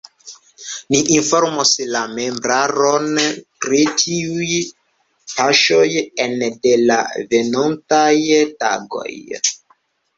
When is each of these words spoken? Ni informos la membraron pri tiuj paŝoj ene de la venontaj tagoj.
Ni 0.93 1.01
informos 1.15 1.73
la 1.95 2.01
membraron 2.13 3.21
pri 3.67 3.83
tiuj 4.01 4.49
paŝoj 5.37 5.87
ene 6.27 6.53
de 6.67 6.77
la 6.89 7.01
venontaj 7.37 8.13
tagoj. 8.65 9.11